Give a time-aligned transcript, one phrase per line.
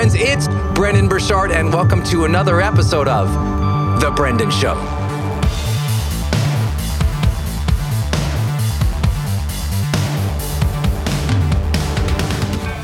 [0.00, 0.14] friends.
[0.14, 3.28] It's Brendon Burchard, and welcome to another episode of
[4.00, 4.74] The Brendon Show.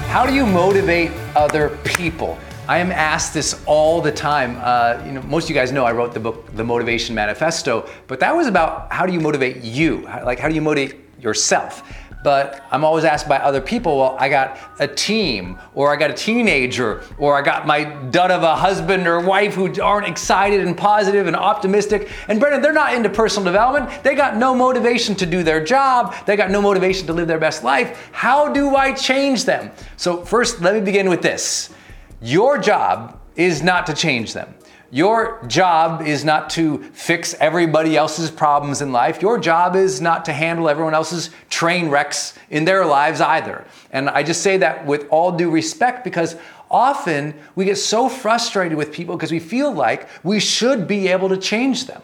[0.08, 2.38] How do you motivate other people?
[2.68, 4.58] I am asked this all the time.
[4.60, 7.88] Uh, you know, most of you guys know I wrote the book, The Motivation Manifesto,
[8.08, 10.02] but that was about how do you motivate you?
[10.02, 11.82] Like, how do you motivate yourself?
[12.26, 16.10] But I'm always asked by other people, well, I got a team, or I got
[16.10, 20.66] a teenager, or I got my dud of a husband or wife who aren't excited
[20.66, 22.10] and positive and optimistic.
[22.26, 24.02] And Brendon, they're not into personal development.
[24.02, 26.16] They got no motivation to do their job.
[26.26, 28.10] They got no motivation to live their best life.
[28.10, 29.70] How do I change them?
[29.96, 31.72] So, first, let me begin with this.
[32.20, 34.52] Your job is not to change them.
[34.90, 39.20] Your job is not to fix everybody else's problems in life.
[39.20, 43.64] Your job is not to handle everyone else's train wrecks in their lives either.
[43.90, 46.36] And I just say that with all due respect because
[46.70, 51.28] often we get so frustrated with people because we feel like we should be able
[51.30, 52.02] to change them.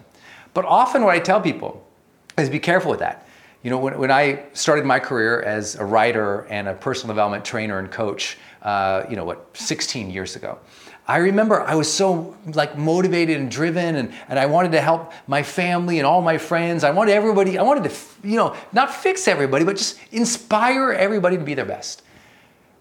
[0.52, 1.86] But often what I tell people
[2.36, 3.26] is be careful with that.
[3.62, 7.44] You know, when, when I started my career as a writer and a personal development
[7.44, 10.58] trainer and coach, uh, you know, what, 16 years ago,
[11.06, 15.12] I remember I was so like motivated and driven and, and I wanted to help
[15.26, 16.84] my family and all my friends.
[16.84, 21.36] I wanted everybody, I wanted to, you know, not fix everybody, but just inspire everybody
[21.36, 22.02] to be their best.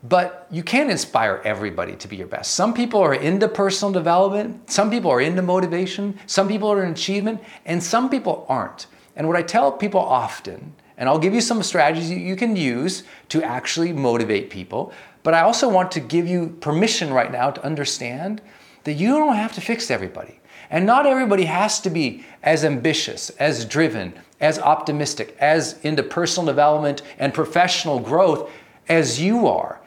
[0.04, 2.54] But you can't inspire everybody to be your best.
[2.56, 6.92] Some people are into personal development, some people are into motivation, some people are in
[6.92, 8.88] achievement, and some people aren't.
[9.16, 13.04] And what I tell people often, and I'll give you some strategies you can use
[13.30, 14.94] to actually motivate people,
[15.24, 18.42] but I also want to give you permission right now to understand
[18.84, 20.40] that you don't have to fix everybody.
[20.70, 26.48] And not everybody has to be as ambitious, as driven, as optimistic, as into personal
[26.48, 28.50] development and professional growth
[28.88, 29.82] as you are.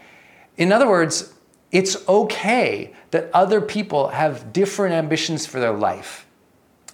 [0.56, 1.32] In other words,
[1.72, 6.23] it's okay that other people have different ambitions for their life.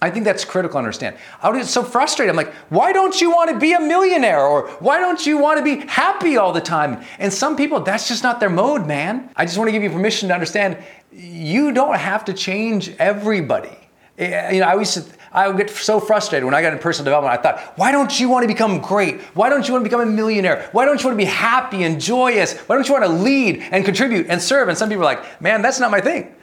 [0.03, 1.15] I think that's critical to understand.
[1.43, 2.31] I was so frustrated.
[2.31, 4.43] I'm like, why don't you want to be a millionaire?
[4.43, 7.03] Or why don't you want to be happy all the time?
[7.19, 9.29] And some people, that's just not their mode, man.
[9.35, 10.77] I just want to give you permission to understand
[11.11, 13.77] you don't have to change everybody.
[14.17, 16.79] Eh, you know, I used to, I would get so frustrated when I got in
[16.79, 17.39] personal development.
[17.39, 19.21] I thought, why don't you want to become great?
[19.35, 20.67] Why don't you want to become a millionaire?
[20.71, 22.57] Why don't you want to be happy and joyous?
[22.61, 24.67] Why don't you want to lead and contribute and serve?
[24.67, 26.33] And some people are like, man, that's not my thing.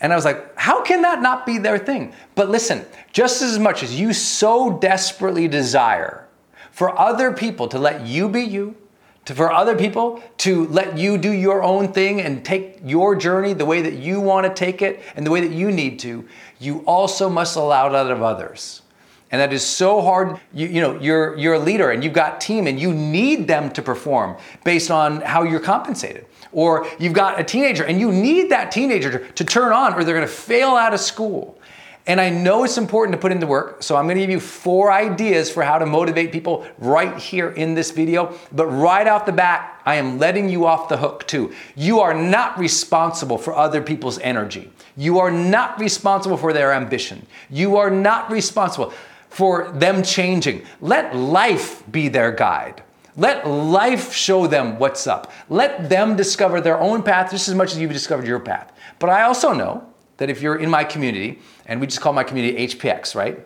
[0.00, 2.12] And I was like, how can that not be their thing?
[2.34, 6.26] But listen, just as much as you so desperately desire
[6.72, 8.76] for other people to let you be you,
[9.24, 13.54] to, for other people to let you do your own thing and take your journey
[13.54, 16.28] the way that you want to take it and the way that you need to,
[16.58, 18.82] you also must allow it out of others.
[19.30, 20.38] And that is so hard.
[20.52, 23.70] You, you know, you're, you're a leader and you've got team and you need them
[23.72, 26.26] to perform based on how you're compensated.
[26.54, 30.14] Or you've got a teenager and you need that teenager to, turn on or they're
[30.14, 31.58] going to fail out of school.
[32.06, 34.92] And I know it's important to put into work, so I'm gonna give you four
[34.92, 38.38] ideas for how to motivate people right here in this video.
[38.52, 41.54] But right off the bat, I am letting you off the hook too.
[41.74, 44.70] You are not responsible for other people's energy.
[44.98, 47.26] You are not responsible for their ambition.
[47.48, 48.92] You are not responsible
[49.30, 50.62] for them changing.
[50.82, 52.83] Let life be their guide.
[53.16, 55.32] Let life show them what's up.
[55.48, 58.72] Let them discover their own path just as much as you've discovered your path.
[58.98, 62.24] But I also know that if you're in my community, and we just call my
[62.24, 63.38] community HPX, right?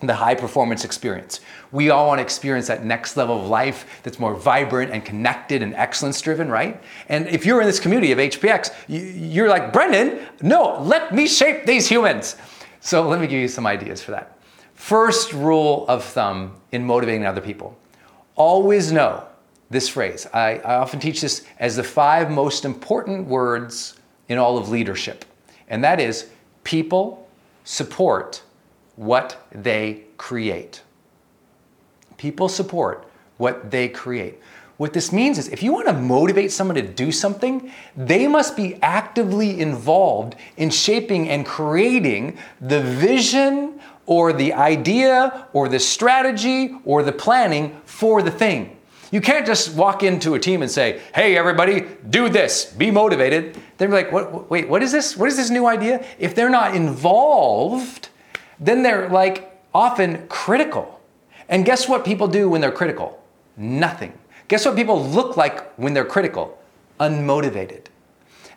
[0.00, 1.40] The high performance experience.
[1.70, 5.62] We all want to experience that next level of life that's more vibrant and connected
[5.62, 6.82] and excellence driven, right?
[7.08, 11.66] And if you're in this community of HPX, you're like, Brendon, no, let me shape
[11.66, 12.36] these humans.
[12.80, 14.38] So let me give you some ideas for that.
[14.74, 17.78] First rule of thumb in motivating other people
[18.36, 19.24] always know
[19.70, 20.26] this phrase.
[20.32, 23.96] I, I often teach this as the five most important words
[24.28, 25.24] in all of leadership,
[25.68, 26.28] and that is
[26.62, 27.28] people
[27.64, 28.42] support
[28.96, 30.82] what they create.
[32.16, 33.08] People support
[33.38, 34.38] what they create.
[34.76, 38.56] What this means is if you want to motivate someone to do something, they must
[38.56, 46.76] be actively involved in shaping and creating the vision or the idea or the strategy
[46.84, 48.76] or the planning for the thing.
[49.10, 53.56] You can't just walk into a team and say, hey, everybody, do this, be motivated.
[53.78, 55.16] They're like, what, wait, what is this?
[55.16, 56.04] What is this new idea?
[56.18, 58.08] If they're not involved,
[58.58, 61.00] then they're like often critical.
[61.48, 63.22] And guess what people do when they're critical?
[63.56, 64.12] Nothing.
[64.48, 66.58] Guess what people look like when they're critical?
[66.98, 67.86] Unmotivated.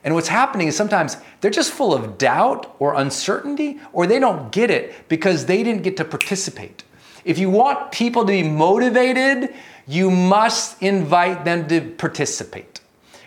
[0.07, 4.53] And what's happening is sometimes they're just full of doubt or uncertainty, or they don't
[4.53, 6.85] get it because they didn't get to participate.
[7.25, 9.53] If you want people to be motivated,
[9.85, 12.79] you must invite them to participate.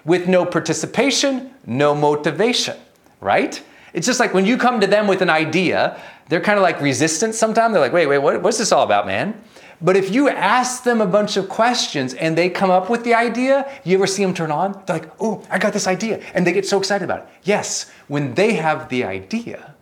[0.07, 2.79] With no participation, no motivation,
[3.21, 3.63] right?
[3.93, 6.81] It's just like when you come to them with an idea, they're kind of like
[6.81, 7.75] resistant sometimes.
[7.75, 9.39] They're like, wait, wait, what, what's this all about, man?
[9.83, 13.15] But if you ask them a bunch of questions and they come up with the
[13.15, 14.83] idea, you ever see them turn on?
[14.87, 16.23] They're like, oh, I got this idea.
[16.35, 17.29] And they get so excited about it.
[17.45, 19.75] Yes, when they have the idea,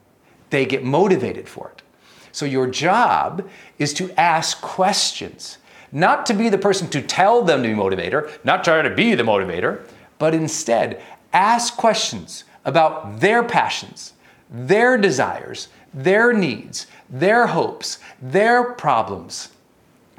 [0.50, 1.82] they get motivated for it.
[2.30, 5.58] So your job is to ask questions
[5.90, 9.14] not to be the person to tell them to be motivator, not try to be
[9.14, 9.82] the motivator,
[10.18, 11.02] but instead
[11.32, 14.12] ask questions about their passions,
[14.50, 19.48] their desires, their needs, their hopes, their problems.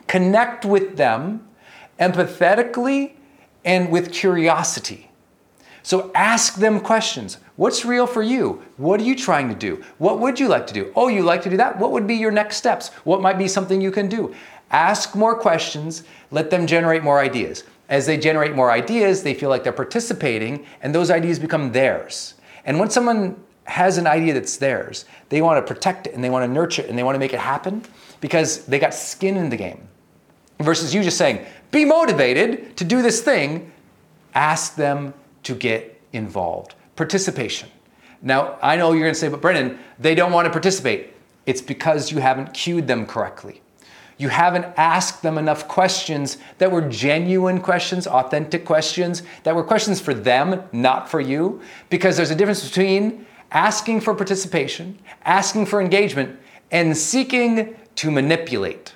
[0.09, 1.47] Connect with them
[1.99, 3.13] empathetically
[3.63, 5.11] and with curiosity.
[5.83, 7.37] So ask them questions.
[7.57, 8.63] What's real for you?
[8.77, 9.83] What are you trying to do?
[9.99, 10.91] What would you like to do?
[10.95, 11.77] Oh, you like to do that?
[11.77, 12.89] What would be your next steps?
[13.03, 14.33] What might be something you can do?
[14.71, 17.63] Ask more questions, let them generate more ideas.
[17.87, 22.33] As they generate more ideas, they feel like they're participating, and those ideas become theirs.
[22.65, 23.35] And when someone
[23.65, 26.81] has an idea that's theirs, they want to protect it and they want to nurture
[26.81, 27.83] it and they want to make it happen
[28.21, 29.87] because they got skin in the game.
[30.59, 33.71] Versus you just saying, be motivated to do this thing,
[34.35, 35.13] ask them
[35.43, 36.75] to get involved.
[36.95, 37.69] Participation.
[38.21, 41.13] Now, I know you're going to say, but Brendon, they don't want to participate.
[41.45, 43.61] It's because you haven't cued them correctly.
[44.17, 50.01] You haven't asked them enough questions that were genuine questions, authentic questions, that were questions
[50.01, 51.61] for them, not for you.
[51.89, 56.37] Because there's a difference between asking for participation, asking for engagement,
[56.69, 58.93] and seeking to manipulate.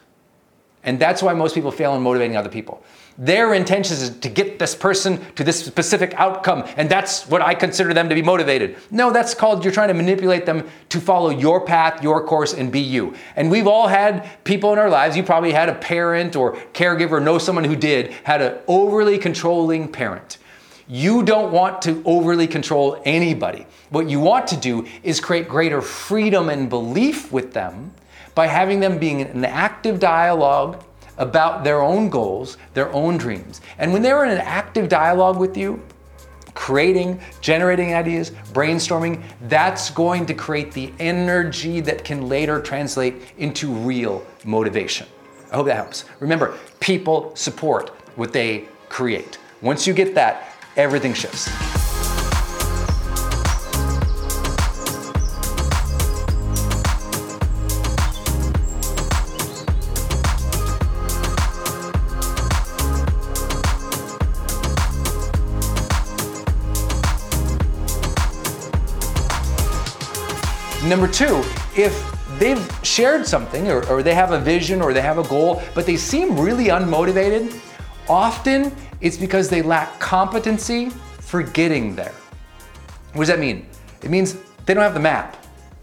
[0.83, 2.83] And that's why most people fail in motivating other people.
[3.17, 7.53] Their intention is to get this person to this specific outcome, and that's what I
[7.53, 8.75] consider them to be motivated.
[8.89, 12.71] No, that's called you're trying to manipulate them to follow your path, your course, and
[12.71, 13.13] be you.
[13.35, 17.23] And we've all had people in our lives, you probably had a parent or caregiver,
[17.23, 20.39] know someone who did, had an overly controlling parent.
[20.87, 23.65] You don't want to overly control anybody.
[23.89, 27.93] What you want to do is create greater freedom and belief with them
[28.35, 30.83] by having them being in an active dialogue
[31.17, 33.61] about their own goals, their own dreams.
[33.77, 35.81] And when they're in an active dialogue with you,
[36.53, 43.71] creating, generating ideas, brainstorming, that's going to create the energy that can later translate into
[43.71, 45.07] real motivation.
[45.51, 46.05] I hope that helps.
[46.19, 49.37] Remember, people support what they create.
[49.61, 51.49] Once you get that, everything shifts.
[70.83, 71.41] Number two,
[71.77, 75.63] if they've shared something or, or, they have a vision or they have a goal,
[75.73, 77.57] but they seem really unmotivated,
[78.09, 82.13] often it's because they lack competency for getting there.
[83.13, 83.67] What does that mean?
[84.01, 85.37] It means they don't have the map.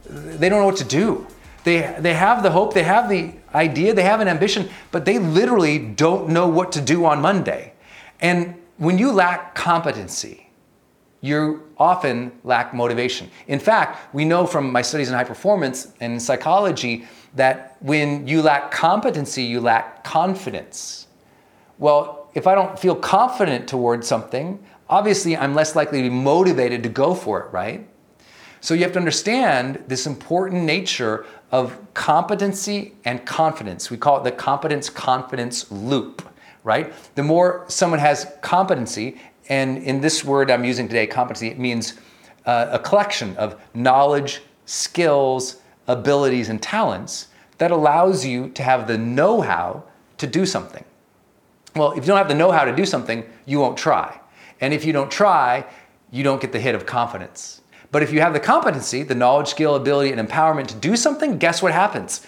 [0.05, 1.27] They don't know what to do.
[1.65, 5.19] They, they have the hope, they have the idea, they have an ambition, but they
[5.19, 7.75] literally don't know what to do on Monday.
[8.21, 10.51] And when you lack competency,
[11.21, 13.31] you often lack motivation.
[13.47, 18.27] In fact, we know from my studies in high performance and in psychology that when
[18.27, 21.09] you lack competency, you lack confidence.
[21.81, 26.83] Well, if I don't feel confident towards something, obviously I'm less likely to be motivated
[26.83, 27.89] to go for it, right?
[28.61, 33.91] So you have to understand this important nature of competency and confidence.
[33.91, 36.29] We call it the competence confidence loop,
[36.65, 36.93] right?
[37.15, 39.19] The more someone has competency
[39.49, 41.95] and in this word I'm using today, competency, it means
[42.45, 45.57] uh, a collection of knowledge, skills,
[45.89, 49.85] abilities, and talents that allows you to have the know how
[50.19, 50.85] to do something.
[51.81, 54.21] Well, if you don't have the know how to do something, you won't try.
[54.61, 55.65] And if you don't try,
[56.11, 57.63] you don't get the hit of confidence.
[57.91, 61.39] But if you have the competency, the knowledge, skill, ability, and empowerment to do something,
[61.39, 62.21] guess what happens?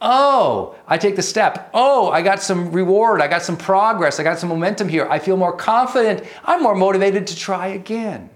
[0.00, 1.70] Oh, I take the step.
[1.74, 3.20] Oh, I got some reward.
[3.20, 4.18] I got some progress.
[4.18, 5.06] I got some momentum here.
[5.10, 6.24] I feel more confident.
[6.46, 8.30] I'm more motivated to try again.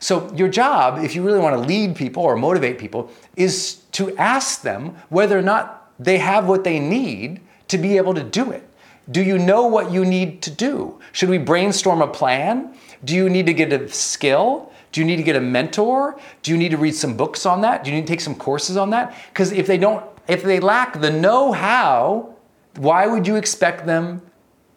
[0.00, 4.14] So, your job, if you really want to lead people or motivate people, is to
[4.18, 8.50] ask them whether or not they have what they need to be able to do
[8.50, 8.68] it.
[9.10, 10.98] Do you know what you need to do?
[11.12, 12.74] Should we brainstorm a plan?
[13.04, 14.72] Do you need to get a skill?
[14.90, 16.18] Do you need to get a mentor?
[16.42, 17.84] Do you need to read some books on that?
[17.84, 19.16] Do you need to take some courses on that?
[19.28, 22.34] Because if they don't if they lack the know how,
[22.76, 24.22] why would you expect them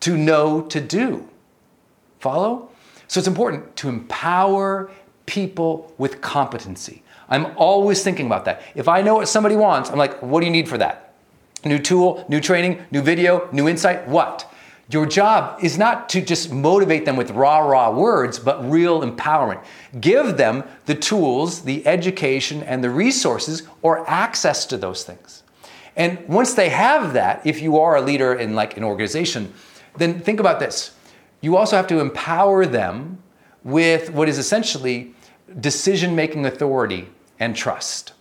[0.01, 1.27] to know to do?
[2.19, 2.69] Follow?
[3.07, 4.91] So it's important to empower
[5.25, 7.01] people with competency.
[7.29, 8.62] I'm always thinking about that.
[8.75, 11.09] If I know what somebody wants, I'm like, what do you need for that?
[11.66, 14.51] New tool, new training, new video, new insight, what?
[14.92, 19.63] Your job is not to just motivate them with rah rah words, but real empowerment.
[20.00, 25.44] Give them the tools, the education, and the resources or access to those things.
[25.96, 29.54] And once they have that, if you are a leader in like an organization,
[29.98, 30.96] then think about this.
[31.42, 33.22] You also have to empower them
[33.63, 35.13] with what is essentially
[35.60, 38.13] decision making authority and trust.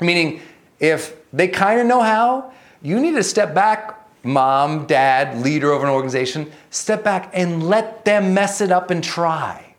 [0.00, 0.40] Meaning,
[0.80, 5.82] if they kind of know how, you need to step back mom, dad, leader of
[5.82, 9.74] an organization, step back and let them mess it up and try.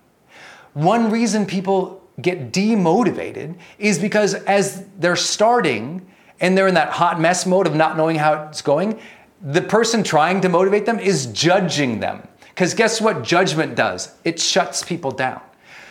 [0.74, 6.06] One reason people get demotivated is because as they're starting
[6.39, 9.00] and they're in that hot mess mode of not knowing how it's going,
[9.41, 12.27] the person trying to motivate them is judging them.
[12.50, 14.13] Because guess what judgment does?
[14.25, 15.41] It shuts people down.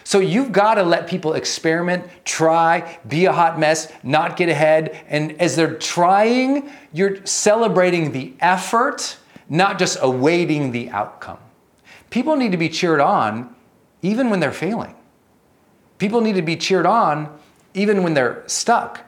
[0.09, 5.05] So you've got to let people experiment, try, be a hot mess, not get ahead.
[5.07, 9.19] And as they're trying, you're celebrating the effort,
[9.51, 11.37] not just awaiting the outcome.
[12.09, 13.55] People need to be cheered on
[14.01, 14.95] even when they're failing.
[15.99, 17.39] People need to be cheered on
[17.75, 19.05] even when they're stuck.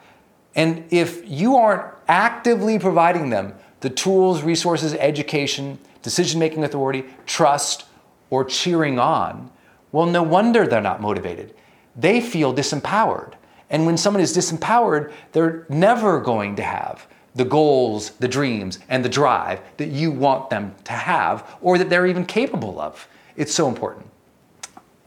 [0.54, 7.86] And if you aren't actively providing them the tools, resources, education, decision making authority, trust,
[8.28, 9.50] or cheering on,
[9.92, 11.54] well, no wonder they're not motivated.
[11.96, 13.34] they feel disempowered.
[13.68, 19.04] And when someone is disempowered, they're never going to have the goals, the dreams, and
[19.04, 23.06] the drive that you want them to have or that they're even capable of.
[23.36, 24.06] It's so important.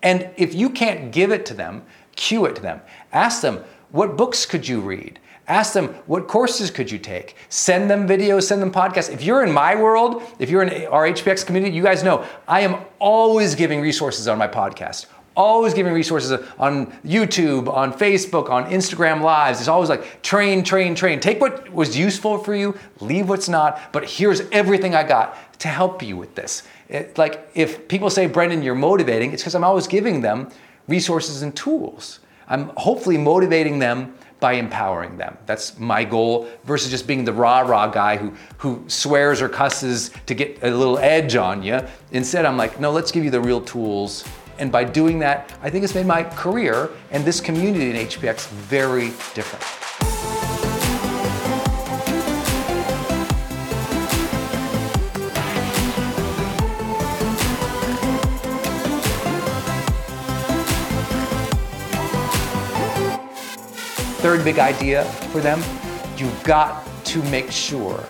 [0.02, 1.84] And if you can't give it to them,
[2.16, 2.82] cue it to them.
[3.12, 5.20] Ask them, what books could you read?
[5.48, 7.36] Ask them, what courses could you take?
[7.50, 9.12] Send them videos, send them podcasts.
[9.12, 12.62] If you're in my world, if you're in our HPX community, you guys know I
[12.62, 18.66] am always giving resources on my podcast always giving resources on YouTube, on Facebook, on
[18.66, 19.60] Instagram Lives.
[19.60, 21.20] It's always like train, train, train.
[21.20, 25.68] Take what was useful for you, leave what's not, but here's everything I got to
[25.68, 26.64] help you with this.
[26.90, 30.50] It, like if people say, Brendon, you're motivating, it's because I'm always giving them
[30.88, 32.20] resources and tools.
[32.48, 35.38] I'm hopefully motivating them by empowering them.
[35.46, 40.12] That's my goal versus just being the rah rah guy who, who swears or cusses
[40.26, 41.80] to get a little edge on you.
[42.12, 44.26] Instead, I'm like, no, let's give you the real tools
[44.60, 48.48] and by doing that, I think it's made my career and this community in HPX
[48.48, 49.83] very different.
[64.24, 65.04] Third big idea
[65.34, 65.62] for them,
[66.16, 68.02] you've got to make sure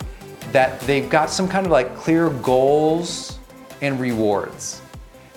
[0.52, 3.40] that they've got some kind of like clear goals
[3.82, 4.80] and rewards.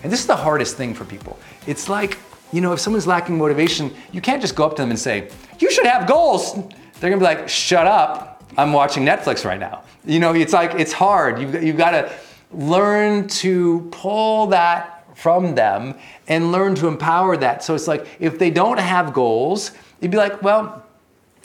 [0.03, 1.39] And this is the hardest thing for people.
[1.65, 2.19] It's like,
[2.53, 5.31] you know, if someone's lacking motivation, you can't just go up to them and say,
[5.57, 6.53] you should have goals.
[6.99, 9.81] They're gonna be like, shut up, I'm watching Netflix right now.
[10.05, 11.41] You know, it's like, it's hard.
[11.41, 12.11] You've, you've gotta
[12.51, 15.95] learn to pull that from them
[16.27, 17.63] and learn to empower that.
[17.63, 20.85] So it's like, if they don't have goals, you'd be like, well,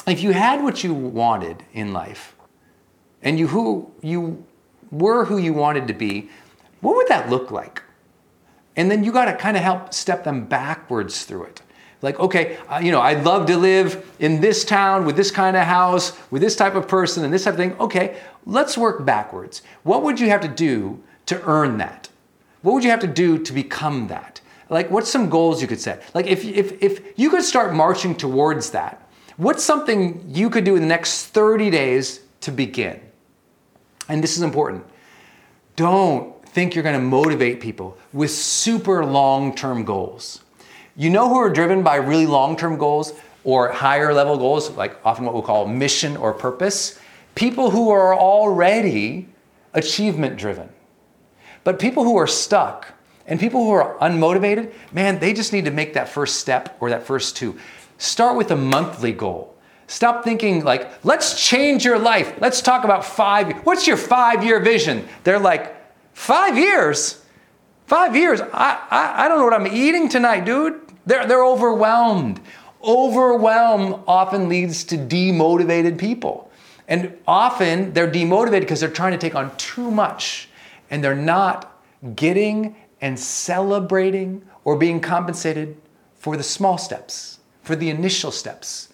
[0.06, 2.36] if you had what you wanted in life
[3.22, 4.44] and you who you
[4.90, 6.28] were who you wanted to be,
[6.82, 7.82] what would that look like?
[8.76, 11.62] And then you got to kind of help step them backwards through it.
[12.02, 15.56] Like, okay, uh, you know, I'd love to live in this town with this kind
[15.56, 17.76] of house, with this type of person and this type of thing.
[17.80, 19.62] Okay, let's work backwards.
[19.82, 22.10] What would you have to do to earn that?
[22.62, 24.40] What would you have to do to become that?
[24.70, 26.02] Like, what's some goals you could set?
[26.14, 30.76] Like, if, if, if you could start marching towards that, what's something you could do
[30.76, 33.00] in the next 30 days to begin?
[34.08, 34.84] And this is important.
[35.76, 40.42] Don't think you're going to motivate people with super long term goals.
[40.96, 44.98] You know who are driven by really long term goals or higher level goals, like
[45.04, 46.98] often what we'll call mission or purpose?
[47.34, 49.28] People who are already
[49.72, 50.68] achievement driven.
[51.64, 52.88] But people who are stuck
[53.26, 56.90] and people who are unmotivated, man, they just need to make that first step or
[56.90, 57.58] that first two.
[57.98, 59.54] Start with a monthly goal.
[59.86, 62.34] Stop thinking like, let's change your life.
[62.40, 63.64] Let's talk about five.
[63.64, 65.06] What's your five year vision?
[65.22, 65.76] They're like,
[66.12, 67.22] Five years?
[67.86, 68.40] Five years?
[68.40, 70.80] I, I, I don't know what I'm eating tonight, dude.
[71.06, 72.40] They're, they're overwhelmed.
[72.82, 76.50] Overwhelm often leads to demotivated people.
[76.88, 80.48] And often they're demotivated because they're trying to take on too much
[80.92, 81.82] and they're not
[82.14, 85.76] getting and celebrating or being compensated
[86.14, 88.92] for the small steps, for the initial steps.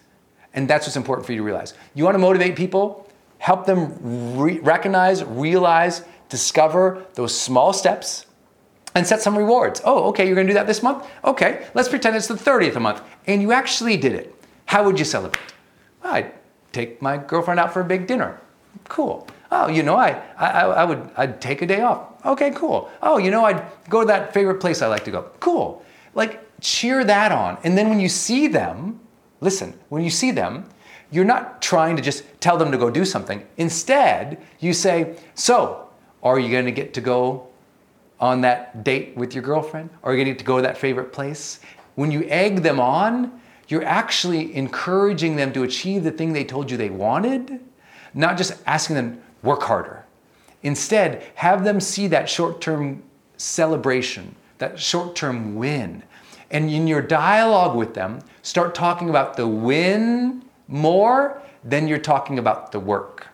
[0.55, 1.75] And that's what's important for you to realize.
[1.93, 3.07] You want to motivate people,
[3.37, 8.25] help them re- recognize, realize discover those small steps
[8.95, 9.81] and set some rewards.
[9.83, 11.05] Oh, okay, you're gonna do that this month?
[11.23, 14.33] Okay, let's pretend it's the 30th a month and you actually did it.
[14.65, 15.53] How would you celebrate?
[16.03, 16.31] I'd
[16.71, 18.39] take my girlfriend out for a big dinner.
[18.87, 19.27] Cool.
[19.51, 22.07] Oh, you know, I, I, I would, I'd take a day off.
[22.25, 22.89] Okay, cool.
[23.01, 25.23] Oh, you know, I'd go to that favorite place I like to go.
[25.39, 25.83] Cool.
[26.13, 27.57] Like, cheer that on.
[27.63, 28.99] And then when you see them,
[29.41, 30.69] listen, when you see them,
[31.11, 33.45] you're not trying to just tell them to go do something.
[33.57, 35.89] Instead, you say, So,
[36.21, 37.47] are you going to get to go
[38.19, 39.89] on that date with your girlfriend?
[40.03, 41.59] Are you going to get to go to that favorite place?
[41.95, 46.69] When you egg them on, you're actually encouraging them to achieve the thing they told
[46.69, 47.59] you they wanted,
[48.13, 50.05] not just asking them, work harder.
[50.63, 53.03] Instead, have them see that short term
[53.37, 56.03] celebration, that short term win.
[56.51, 62.39] And in your dialogue with them, start talking about the win more than you're talking
[62.39, 63.27] about the work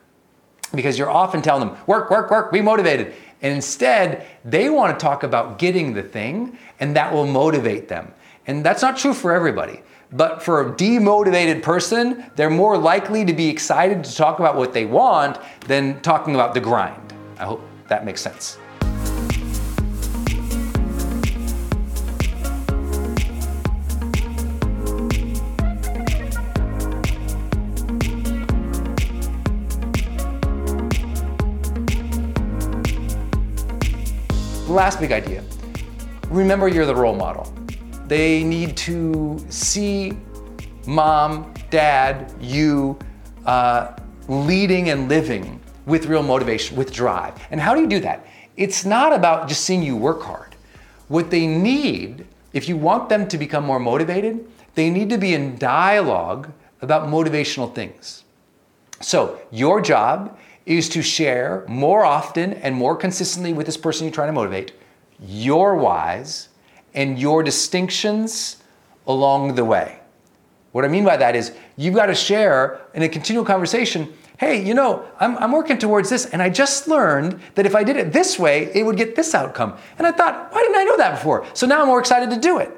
[0.74, 3.14] because you're often telling them, work, work, work, be motivated.
[3.42, 8.14] And instead, they want to talk about getting the thing, and that will motivate them.
[8.48, 9.82] And that's not true for everybody.
[10.12, 14.74] But for a demotivated person, they're more likely to be excited to talk about what
[14.74, 17.14] they want than talking about the grind.
[17.40, 18.58] I hope that makes sense.
[34.68, 35.42] last big idea
[36.30, 37.65] remember you're the role model.
[38.08, 40.18] They need to see
[40.86, 43.00] mom, dad, you
[43.46, 43.96] uh,
[44.28, 47.34] leading and living with real motivation, with drive.
[47.52, 48.26] And how do you do that?
[48.58, 50.56] It's not about just seeing you work hard.
[51.08, 55.34] What they need, if you want them to become more motivated, they need to be
[55.34, 58.24] in dialogue about motivational things.
[59.02, 64.14] So, your job is to share more often and more consistently with this person you're
[64.14, 64.74] trying to motivate
[65.20, 66.50] your whys
[66.96, 68.58] and your distinctions
[69.06, 70.00] along the way.
[70.72, 74.62] What I mean by that is you've got to share in a continual conversation hey,
[74.66, 77.96] you know, I'm, I'm working towards this, and I just learned that if I did
[77.96, 79.78] it this way, it would get this outcome.
[79.98, 81.46] And I thought, why didn't I know that before?
[81.54, 82.70] So now I'm more excited to do it.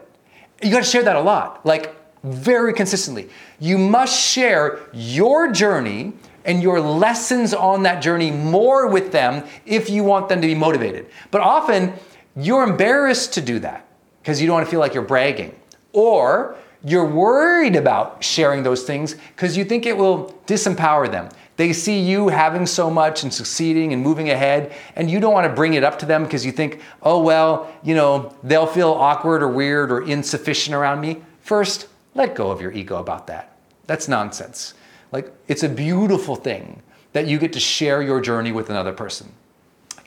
[0.62, 3.30] You got to share that a lot, like very consistently.
[3.60, 6.13] You must share your journey
[6.45, 10.56] and your lessons on that journey more with them if you want them to be
[10.56, 11.08] motivated.
[11.32, 11.93] But often,
[12.36, 13.87] you're embarrassed to do that
[14.28, 15.56] because you don't want to feel like you're bragging.
[15.94, 21.30] Or you're worried about sharing those things because you think it will disempower them.
[21.56, 25.48] They see you having so much and succeeding and moving ahead, and you don't want
[25.48, 28.92] to bring it up to them because you think, oh, well, you know, they'll feel
[28.92, 31.24] awkward or weird or insufficient around me.
[31.40, 33.58] First, let go of your ego about that.
[33.86, 34.74] That's nonsense.
[35.13, 39.32] Like, it's a beautiful thing that you get to share your journey with another person.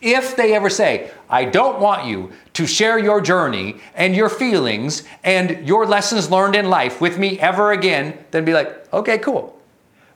[0.00, 5.04] If they ever say, I don't want you to share your journey and your feelings
[5.24, 9.58] and your lessons learned in life with me ever again, then be like, okay, cool.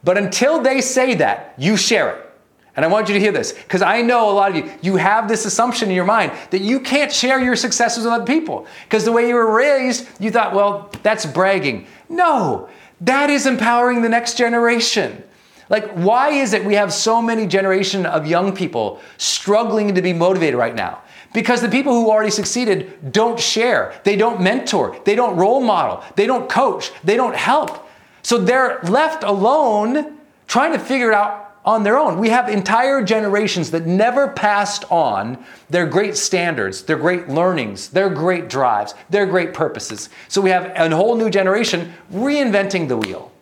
[0.03, 2.31] But until they say that, you share it.
[2.77, 4.97] And I want you to hear this because I know a lot of you, you
[4.97, 8.67] have this assumption in your mind that you can't share your successes with other people
[8.85, 11.87] because the way you were raised, you thought, well, that's bragging.
[12.09, 12.69] No,
[13.03, 15.23] that is empowering the next generation.
[15.71, 20.13] Like, why is it we have so many generation of young people struggling to be
[20.13, 21.03] motivated right now?
[21.33, 26.05] Because the people who already succeeded don't share, they don't mentor, they don't role model,
[26.17, 27.89] they don't coach, they don't help.
[28.23, 32.19] So they're left alone trying to figure it out on their own.
[32.19, 38.11] We have entire generations that never passed on their great standards, their great learnings, their
[38.11, 40.11] great drives, their great purposes.
[40.29, 43.33] So we have a whole new generation reinventing the wheel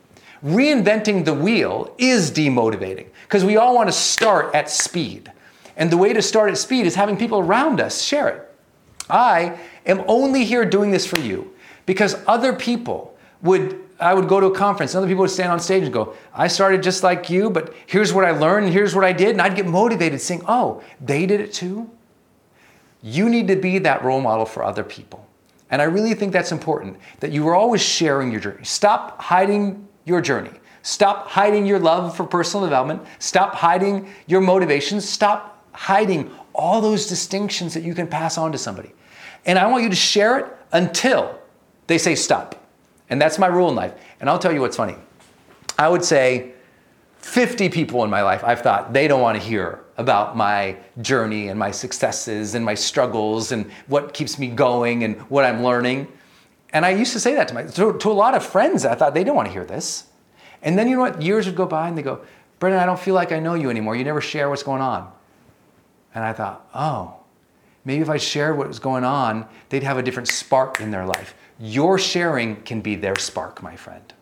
[0.44, 5.32] reinventing the wheel is demotivating because we all want to start at speed.
[5.76, 8.54] And the way to start at speed is having people around us share it.
[9.08, 11.52] I am only here doing this for you
[11.86, 15.52] because other people would I would go to a conference, and other people would stand
[15.52, 18.74] on stage and go, I started just like you, but here's what I learned, and
[18.74, 19.30] here's what I did.
[19.30, 21.88] And I'd get motivated saying, Oh, they did it too?
[23.00, 25.24] You need to be that role model for other people.
[25.70, 28.64] And I really think that's important that you are always sharing your journey.
[28.64, 30.50] Stop hiding your journey.
[30.82, 33.02] Stop hiding your love for personal development.
[33.18, 35.08] Stop hiding your motivations.
[35.08, 38.92] Stop hiding all those distinctions that you can pass on to somebody.
[39.46, 41.38] And I want you to share it until
[41.86, 42.64] they say stop.
[43.10, 43.94] And that's my rule in life.
[44.20, 44.96] And I'll tell you what's funny.
[45.78, 46.52] I would say
[47.18, 51.48] 50 people in my life, I've thought they don't want to hear about my journey
[51.48, 56.08] and my successes and my struggles and what keeps me going and what I'm learning.
[56.72, 58.84] And I used to say that to, my, to, to a lot of friends.
[58.84, 60.04] I thought they don't want to hear this.
[60.62, 61.20] And then you know what?
[61.20, 62.20] Years would go by and they go,
[62.58, 63.96] Brendon, I don't feel like I know you anymore.
[63.96, 65.10] You never share what's going on.
[66.14, 67.16] And I thought, oh,
[67.84, 71.04] maybe if I shared what was going on, they'd have a different spark in their
[71.04, 71.34] life.
[71.58, 74.12] Your sharing can be their spark, my friend.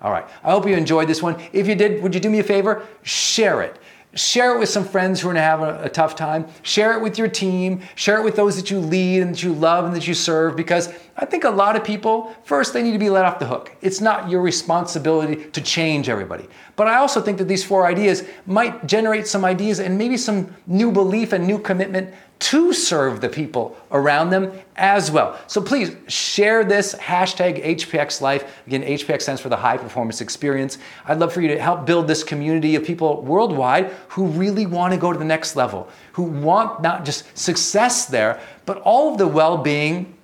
[0.00, 0.26] All right.
[0.42, 1.40] I hope you enjoyed this one.
[1.52, 2.86] If you did, would you do me a favor?
[3.02, 3.78] Share it.
[4.14, 6.46] Share it with some friends who are going to have a, a, tough time.
[6.62, 7.82] Share it with your team.
[7.94, 10.56] Share it with those that you lead and that you love and that you serve
[10.56, 13.46] because I think a lot of people, first, they need to be let off the
[13.46, 13.74] hook.
[13.80, 16.48] It's not your responsibility to change everybody.
[16.76, 20.54] But I also think that these four ideas might generate some ideas and maybe some
[20.66, 22.12] new belief and new commitment
[22.44, 25.40] to serve the people around them as well.
[25.46, 28.60] So please share this hashtag HPX Life.
[28.66, 30.76] Again, HPX stands for the High Performance Experience.
[31.06, 34.92] I'd love for you to help build this community of people worldwide who really want
[34.92, 39.16] to go to the next level, who want not just success there, but all of
[39.16, 40.14] the well being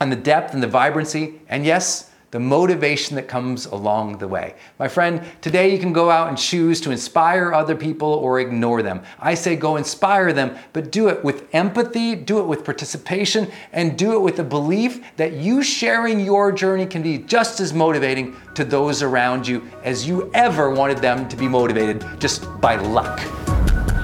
[0.00, 4.56] and the depth and the vibrancy, and yes, the motivation that comes along the way.
[4.80, 8.82] My friend, today you can go out and choose to inspire other people or ignore
[8.82, 9.04] them.
[9.20, 13.96] I say go inspire them, but do it with empathy, do it with participation, and
[13.96, 18.34] do it with the belief that you sharing your journey can be just as motivating
[18.56, 23.43] to those around you as you ever wanted them to be motivated just by luck.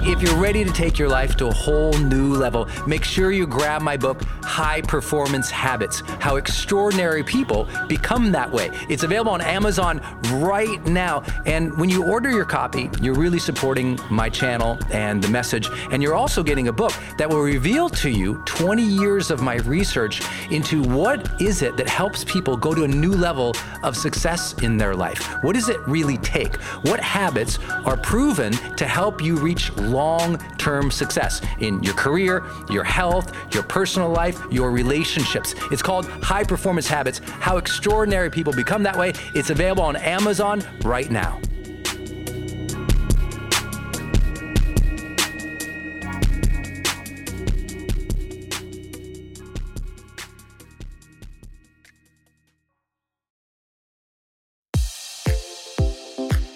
[0.03, 3.47] If you're ready to take your life to a whole new level, make sure you
[3.47, 8.71] grab my book, High Performance Habits How Extraordinary People Become That Way.
[8.89, 10.01] It's available on Amazon
[10.33, 11.23] right now.
[11.45, 15.69] And when you order your copy, you're really supporting my channel and the message.
[15.91, 19.57] And you're also getting a book that will reveal to you 20 years of my
[19.57, 24.55] research into what is it that helps people go to a new level of success
[24.63, 25.23] in their life.
[25.45, 26.57] What does it really take?
[26.85, 32.85] What habits are proven to help you reach long term success in your career, your
[32.85, 35.55] health, your personal life, your relationships.
[35.70, 39.12] It's called High Performance Habits How Extraordinary People Become That Way.
[39.35, 41.40] It's available on Amazon right now.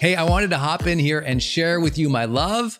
[0.05, 2.79] Hey, I wanted to hop in here and share with you my love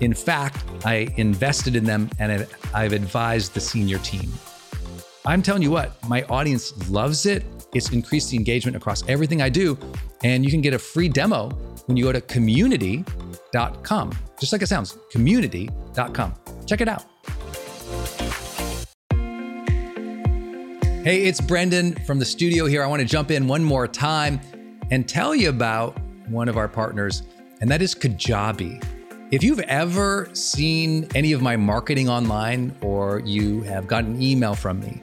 [0.00, 4.30] In fact, I invested in them and I've advised the senior team.
[5.26, 7.44] I'm telling you what, my audience loves it.
[7.74, 9.76] It's increased the engagement across everything I do.
[10.22, 11.50] And you can get a free demo
[11.86, 16.34] when you go to community.com, just like it sounds community.com.
[16.66, 17.04] Check it out.
[21.04, 22.82] Hey, it's Brendon from the studio here.
[22.82, 24.40] I want to jump in one more time
[24.90, 27.22] and tell you about one of our partners,
[27.60, 28.97] and that is Kajabi.
[29.30, 34.54] If you've ever seen any of my marketing online, or you have gotten an email
[34.54, 35.02] from me,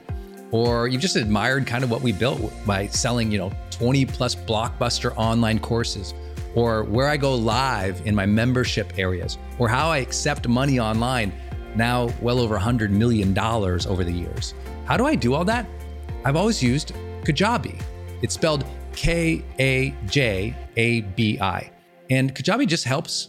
[0.50, 4.34] or you've just admired kind of what we built by selling, you know, 20 plus
[4.34, 6.12] blockbuster online courses,
[6.56, 11.32] or where I go live in my membership areas, or how I accept money online,
[11.76, 14.54] now well over $100 million over the years.
[14.86, 15.68] How do I do all that?
[16.24, 17.80] I've always used Kajabi.
[18.22, 21.70] It's spelled K A J A B I.
[22.10, 23.28] And Kajabi just helps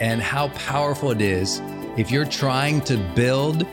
[0.00, 1.60] and how powerful it is
[1.96, 3.66] if you're trying to build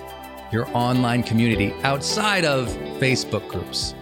[0.52, 2.68] your online community outside of
[3.00, 3.94] Facebook groups.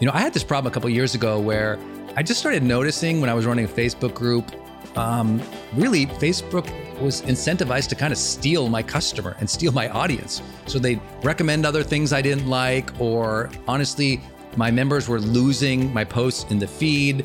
[0.00, 1.78] You know, I had this problem a couple years ago where
[2.16, 4.50] I just started noticing when I was running a Facebook group,
[4.96, 5.40] um,
[5.74, 6.68] really, Facebook
[7.00, 10.42] was incentivized to kind of steal my customer and steal my audience.
[10.66, 14.20] So they'd recommend other things I didn't like, or honestly,
[14.56, 17.24] my members were losing my posts in the feed